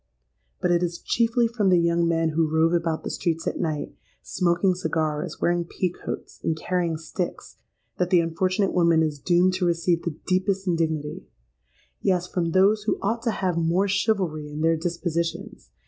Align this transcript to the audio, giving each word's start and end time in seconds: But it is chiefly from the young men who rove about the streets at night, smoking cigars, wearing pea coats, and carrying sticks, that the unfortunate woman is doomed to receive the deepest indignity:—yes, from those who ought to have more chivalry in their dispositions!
But 0.59 0.71
it 0.71 0.81
is 0.81 0.97
chiefly 0.97 1.47
from 1.47 1.69
the 1.69 1.77
young 1.77 2.07
men 2.07 2.29
who 2.29 2.49
rove 2.49 2.73
about 2.73 3.03
the 3.03 3.11
streets 3.11 3.45
at 3.45 3.59
night, 3.59 3.93
smoking 4.23 4.73
cigars, 4.73 5.37
wearing 5.39 5.63
pea 5.63 5.91
coats, 5.91 6.39
and 6.43 6.57
carrying 6.57 6.97
sticks, 6.97 7.57
that 7.99 8.09
the 8.09 8.19
unfortunate 8.19 8.73
woman 8.73 9.03
is 9.03 9.19
doomed 9.19 9.53
to 9.57 9.65
receive 9.67 10.01
the 10.01 10.17
deepest 10.25 10.65
indignity:—yes, 10.65 12.25
from 12.29 12.49
those 12.49 12.81
who 12.85 12.97
ought 13.03 13.21
to 13.21 13.29
have 13.29 13.57
more 13.57 13.87
chivalry 13.87 14.49
in 14.49 14.61
their 14.61 14.75
dispositions! 14.75 15.69